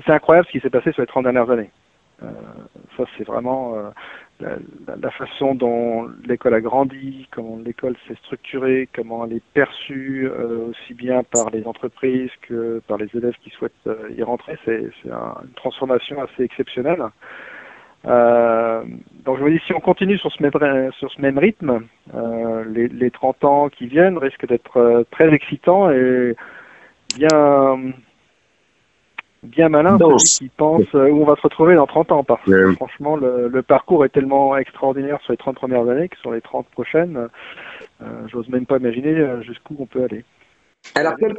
c'est 0.05 0.13
incroyable 0.13 0.47
ce 0.47 0.53
qui 0.53 0.61
s'est 0.61 0.71
passé 0.71 0.93
sur 0.93 1.03
les 1.03 1.07
30 1.07 1.25
dernières 1.25 1.51
années. 1.51 1.71
Euh, 2.23 2.27
ça, 2.97 3.05
c'est 3.17 3.25
vraiment 3.25 3.75
euh, 3.77 3.91
la, 4.41 4.97
la, 4.97 5.11
façon 5.11 5.55
dont 5.55 6.09
l'école 6.27 6.55
a 6.55 6.61
grandi, 6.61 7.27
comment 7.31 7.59
l'école 7.65 7.97
s'est 8.07 8.17
structurée, 8.25 8.89
comment 8.95 9.25
elle 9.25 9.35
est 9.35 9.43
perçue 9.55 10.29
euh, 10.29 10.71
aussi 10.71 10.95
bien 10.95 11.23
par 11.23 11.51
les 11.51 11.67
entreprises 11.67 12.31
que 12.43 12.81
par 12.87 12.99
les 12.99 13.09
élèves 13.15 13.35
qui 13.43 13.51
souhaitent 13.51 13.73
euh, 13.87 14.11
y 14.17 14.23
rentrer. 14.23 14.57
C'est 14.65 14.91
un, 15.11 15.37
une 15.43 15.55
transformation 15.55 16.23
assez 16.23 16.43
exceptionnelle. 16.43 17.03
Euh, 18.07 18.83
donc 19.25 19.39
je 19.39 19.45
me 19.45 19.51
dis 19.51 19.61
si 19.67 19.75
on 19.75 19.81
continue 19.81 20.17
sur 20.19 20.33
ce 20.33 20.43
même, 20.43 20.93
sur 20.93 21.13
ce 21.13 21.21
même 21.21 21.39
rythme, 21.39 21.83
euh, 22.15 22.65
les, 22.67 22.89
les 22.89 23.11
30 23.11 23.45
ans 23.45 23.69
qui 23.69 23.87
viennent 23.87 24.17
risquent 24.17 24.47
d'être 24.47 25.05
très 25.11 25.33
excitants 25.35 25.91
et 25.91 26.35
bien 27.17 27.93
bien 29.43 29.69
malin 29.69 29.99
celui 29.99 30.17
qui 30.19 30.49
pense 30.57 30.95
euh, 30.95 31.09
où 31.09 31.23
on 31.23 31.25
va 31.25 31.37
se 31.37 31.43
retrouver 31.43 31.75
dans 31.75 31.87
30 31.87 32.13
ans. 32.13 32.25
Parce 32.25 32.45
que 32.45 32.73
franchement, 32.75 33.17
le, 33.17 33.49
le, 33.49 33.63
parcours 33.63 34.05
est 34.05 34.11
tellement 34.11 34.57
extraordinaire 34.57 35.19
sur 35.23 35.33
les 35.33 35.39
30 35.39 35.57
premières 35.57 35.89
années 35.89 36.09
que 36.09 36.17
sur 36.19 36.33
les 36.33 36.41
30 36.41 36.67
prochaines, 36.69 37.29
euh, 38.03 38.07
j'ose 38.33 38.49
même 38.49 38.67
pas 38.67 38.79
imaginer 38.79 39.11
euh, 39.11 39.43
jusqu'où 39.43 39.77
on 39.79 39.87
peut 39.87 40.05
aller. 40.05 40.25
Alors, 40.95 41.15
quel... 41.19 41.35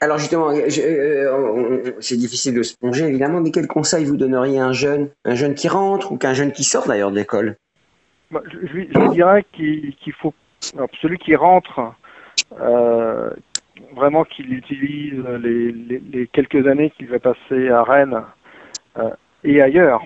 Alors 0.00 0.18
justement, 0.18 0.50
euh, 0.50 1.80
c'est 2.00 2.16
difficile 2.16 2.54
de 2.54 2.62
se 2.62 2.76
plonger 2.76 3.06
évidemment, 3.06 3.40
mais 3.40 3.50
quel 3.50 3.66
conseil 3.66 4.04
vous 4.04 4.18
donneriez 4.18 4.58
à 4.58 4.66
un 4.66 4.72
jeune, 4.72 5.08
un 5.24 5.34
jeune 5.34 5.54
qui 5.54 5.66
rentre 5.66 6.12
ou 6.12 6.18
qu'un 6.18 6.34
jeune 6.34 6.52
qui 6.52 6.62
sort 6.62 6.86
d'ailleurs 6.86 7.10
de 7.10 7.16
l'école? 7.16 7.56
Bah, 8.30 8.42
je, 8.52 8.66
je, 8.66 8.80
je, 8.92 9.12
dirais 9.12 9.46
qu'il 9.52 9.94
qu 9.96 10.12
faut, 10.12 10.34
alors, 10.76 10.88
celui 11.00 11.16
qui 11.18 11.34
rentre, 11.36 11.94
euh, 12.60 13.30
vraiment 13.94 14.24
qu'il 14.24 14.52
utilise 14.52 15.24
les, 15.40 15.72
les, 15.72 15.98
les, 15.98 16.26
quelques 16.28 16.66
années 16.66 16.90
qu'il 16.90 17.08
va 17.08 17.18
passer 17.18 17.68
à 17.68 17.82
Rennes 17.82 18.22
euh, 18.98 19.10
et 19.42 19.60
ailleurs 19.60 20.02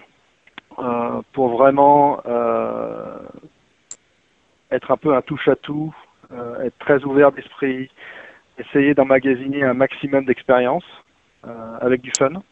euh, 0.79 1.23
pour 1.33 1.49
vraiment 1.57 2.21
euh, 2.27 3.19
être 4.71 4.91
un 4.91 4.97
peu 4.97 5.15
un 5.15 5.23
touche-à-tout, 5.23 5.95
euh, 6.33 6.63
être 6.63 6.79
très 6.79 7.03
ouvert 7.05 7.33
d'esprit, 7.33 7.91
essayer 8.59 8.95
d'emmagasiner 8.95 9.65
un 9.65 9.75
maximum 9.75 10.25
d'expérience 10.25 10.85
euh, 11.47 11.79
avec 11.81 12.01
du 12.01 12.13
fun. 12.19 12.43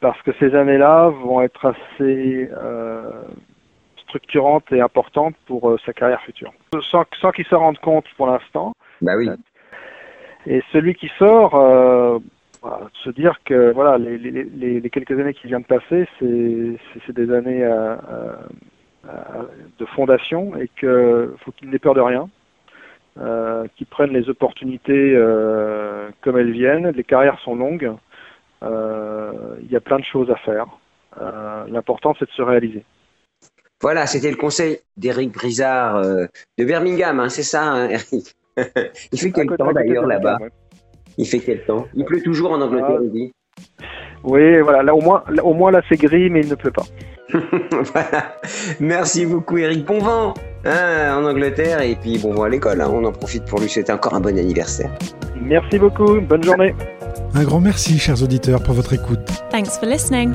parce 0.00 0.20
que 0.22 0.32
ces 0.40 0.54
années-là 0.54 1.08
vont 1.08 1.42
être 1.42 1.66
assez 1.66 2.50
structurante 4.12 4.70
et 4.72 4.80
importante 4.80 5.34
pour 5.46 5.70
euh, 5.70 5.78
sa 5.86 5.92
carrière 5.92 6.20
future. 6.22 6.52
Sans, 6.90 7.04
sans 7.20 7.30
qu'il 7.30 7.46
se 7.46 7.54
rende 7.54 7.78
compte 7.78 8.04
pour 8.16 8.26
l'instant. 8.26 8.74
Bah 9.00 9.12
oui. 9.16 9.30
Et 10.46 10.62
celui 10.72 10.94
qui 10.94 11.08
sort, 11.18 11.54
euh, 11.54 12.18
voilà, 12.60 12.80
se 13.04 13.10
dire 13.10 13.38
que 13.44 13.72
voilà, 13.72 13.96
les, 13.96 14.18
les, 14.18 14.44
les, 14.44 14.80
les, 14.80 14.90
quelques 14.90 15.18
années 15.18 15.34
qui 15.34 15.46
viennent 15.46 15.62
de 15.62 15.66
passer, 15.78 16.06
c'est 16.18 17.12
des 17.14 17.32
années 17.32 17.64
à, 17.64 17.92
à, 17.92 19.08
à, 19.08 19.46
de 19.78 19.84
fondation 19.86 20.54
et 20.56 20.68
qu'il 20.78 21.30
faut 21.42 21.52
qu'il 21.52 21.70
n'ait 21.70 21.78
peur 21.78 21.94
de 21.94 22.00
rien. 22.00 22.28
Euh, 23.20 23.66
qui 23.76 23.84
prennent 23.84 24.14
les 24.14 24.30
opportunités 24.30 25.12
euh, 25.14 26.08
comme 26.22 26.38
elles 26.38 26.50
viennent. 26.50 26.88
Les 26.88 27.04
carrières 27.04 27.38
sont 27.40 27.54
longues. 27.54 27.92
Euh, 28.62 29.32
il 29.60 29.70
y 29.70 29.76
a 29.76 29.80
plein 29.80 29.98
de 29.98 30.04
choses 30.04 30.30
à 30.30 30.36
faire. 30.36 30.66
Euh, 31.20 31.64
L'important, 31.68 32.14
c'est 32.18 32.24
de 32.24 32.30
se 32.30 32.40
réaliser. 32.40 32.84
Voilà, 33.82 34.06
c'était 34.06 34.30
le 34.30 34.36
conseil 34.36 34.78
d'Eric 34.96 35.32
Brizard 35.32 35.96
euh, 35.96 36.26
de 36.56 36.64
Birmingham, 36.64 37.18
hein, 37.18 37.28
c'est 37.28 37.42
ça, 37.42 37.64
hein, 37.64 37.88
Eric 37.90 38.34
Il 39.12 39.18
fait 39.18 39.32
quel 39.32 39.48
temps 39.48 39.72
d'ailleurs 39.72 40.06
là-bas 40.06 40.38
ouais. 40.40 40.50
Il 41.18 41.26
fait 41.26 41.40
quel 41.40 41.64
temps? 41.64 41.86
Il 41.94 42.04
pleut 42.04 42.22
toujours 42.22 42.52
en 42.52 42.60
Angleterre, 42.60 42.98
ah. 43.00 43.04
il 43.04 43.10
dit. 43.10 43.32
Oui, 44.24 44.60
voilà, 44.60 44.82
là 44.82 44.94
au 44.94 45.00
moins, 45.00 45.24
là, 45.28 45.44
au 45.44 45.52
moins 45.52 45.70
là 45.70 45.82
c'est 45.88 45.96
gris, 45.96 46.30
mais 46.30 46.40
il 46.40 46.48
ne 46.48 46.54
pleut 46.54 46.70
pas. 46.70 46.84
voilà. 47.92 48.36
Merci 48.78 49.26
beaucoup, 49.26 49.58
Eric. 49.58 49.84
Bon 49.84 49.98
vent 49.98 50.34
hein, 50.64 51.16
en 51.16 51.24
Angleterre 51.24 51.80
et 51.82 51.96
puis 51.96 52.18
bon 52.18 52.32
vent 52.32 52.44
à 52.44 52.48
l'école. 52.48 52.80
Hein. 52.80 52.90
On 52.92 53.04
en 53.04 53.12
profite 53.12 53.44
pour 53.46 53.60
lui 53.60 53.68
souhaiter 53.68 53.92
encore 53.92 54.14
un 54.14 54.20
bon 54.20 54.38
anniversaire. 54.38 54.90
Merci 55.40 55.78
beaucoup. 55.78 56.20
Bonne 56.20 56.44
journée. 56.44 56.74
Un 57.34 57.44
grand 57.44 57.60
merci, 57.60 57.98
chers 57.98 58.22
auditeurs, 58.22 58.62
pour 58.62 58.74
votre 58.74 58.92
écoute. 58.92 59.26
Thanks 59.50 59.78
for 59.78 59.88
listening. 59.88 60.34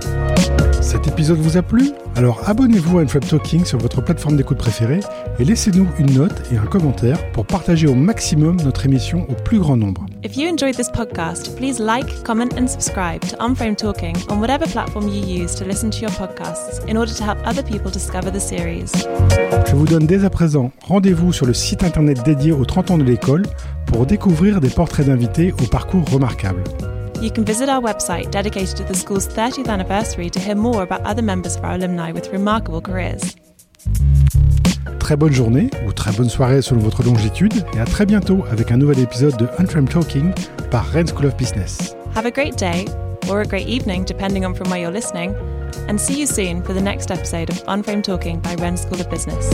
Cet 0.88 1.06
épisode 1.06 1.40
vous 1.40 1.58
a 1.58 1.62
plu? 1.62 1.92
Alors 2.16 2.48
abonnez-vous 2.48 3.00
à 3.00 3.02
Unframe 3.02 3.22
Talking 3.22 3.66
sur 3.66 3.78
votre 3.78 4.02
plateforme 4.02 4.38
d'écoute 4.38 4.58
préférée 4.58 5.02
et 5.38 5.44
laissez-nous 5.44 5.86
une 6.00 6.14
note 6.14 6.42
et 6.50 6.56
un 6.56 6.66
commentaire 6.66 7.30
pour 7.34 7.46
partager 7.46 7.88
au 7.88 7.94
maximum 7.94 8.56
notre 8.64 8.86
émission 8.86 9.28
au 9.30 9.34
plus 9.34 9.60
grand 9.60 9.76
nombre. 9.76 10.06
If 10.24 10.38
you 10.38 10.48
enjoyed 10.48 10.78
this 10.78 10.90
podcast, 10.90 11.54
please 11.58 11.78
like, 11.82 12.24
comment 12.24 12.48
and 12.58 12.68
subscribe 12.68 13.20
to 13.28 13.36
Unframe 13.42 13.76
Talking 13.76 14.16
on 14.30 14.40
whatever 14.40 14.66
platform 14.66 15.10
you 15.10 15.22
use 15.22 15.54
to 15.56 15.66
listen 15.66 15.92
to 15.92 16.00
your 16.00 16.12
podcasts 16.12 16.80
in 16.90 16.96
order 16.96 17.14
to 17.14 17.22
help 17.22 17.38
other 17.46 17.64
people 17.64 17.92
discover 17.92 18.32
the 18.32 18.40
series. 18.40 19.06
Je 19.68 19.76
vous 19.76 19.88
donne 19.88 20.08
dès 20.08 20.24
à 20.24 20.30
présent 20.30 20.72
rendez-vous 20.84 21.34
sur 21.34 21.46
le 21.46 21.54
site 21.54 21.84
internet 21.84 22.24
dédié 22.24 22.54
aux 22.54 22.64
30 22.64 22.92
ans 22.92 22.98
de 22.98 23.04
l'école 23.04 23.44
pour 23.88 24.06
découvrir 24.06 24.62
des 24.62 24.70
portraits 24.70 25.08
d'invités 25.08 25.52
au 25.52 25.68
parcours 25.68 26.10
remarquable. 26.10 26.64
You 27.20 27.32
can 27.32 27.44
visit 27.46 27.68
our 27.68 27.82
website 27.82 28.30
dedicated 28.30 28.78
to 28.78 28.84
the 28.84 28.94
school's 28.94 29.28
30th 29.28 29.70
anniversary 29.70 30.30
to 30.30 30.40
hear 30.40 30.54
more 30.54 30.84
about 30.84 31.02
other 31.02 31.24
members 31.24 31.56
of 31.56 31.64
our 31.64 31.74
alumni 31.74 32.12
with 32.12 32.32
remarkable 32.32 32.80
careers. 32.80 33.36
Très 35.00 35.18
bonne 35.18 35.34
journée 35.34 35.72
ou 35.88 35.94
très 35.94 36.12
bonne 36.16 36.30
soirée 36.30 36.62
selon 36.62 36.82
votre 36.82 37.02
longitude 37.02 37.54
et 37.74 37.80
à 37.80 37.86
très 37.86 38.06
bientôt 38.06 38.44
avec 38.52 38.72
un 38.72 38.78
nouvel 38.78 39.00
épisode 39.00 39.36
de 39.38 39.48
Unframe 39.58 39.88
Talking 39.88 40.32
par 40.70 40.86
Rennes 40.92 41.08
School 41.08 41.26
of 41.26 41.36
Business. 41.38 41.96
Have 42.14 42.28
a 42.28 42.32
great 42.32 42.56
day 42.56 42.86
or 43.30 43.42
a 43.42 43.46
great 43.46 43.68
evening 43.68 44.04
depending 44.06 44.46
on 44.46 44.54
from 44.54 44.70
where 44.70 44.80
you're 44.80 44.94
listening 44.94 45.34
and 45.88 45.98
see 45.98 46.20
you 46.20 46.28
soon 46.28 46.62
for 46.62 46.74
the 46.74 46.82
next 46.82 47.10
episode 47.10 47.50
of 47.50 47.64
Unframe 47.68 48.04
Talking 48.04 48.40
by 48.42 48.54
Rennes 48.56 48.82
School 48.82 49.00
of 49.02 49.10
Business. 49.10 49.50